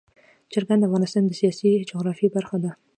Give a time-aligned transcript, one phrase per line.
[0.51, 2.71] چرګان د افغانستان د سیاسي جغرافیه برخه ده.